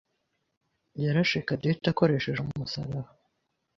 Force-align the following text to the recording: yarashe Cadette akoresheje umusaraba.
yarashe 1.03 1.39
Cadette 1.47 1.87
akoresheje 1.93 2.39
umusaraba. 2.43 3.09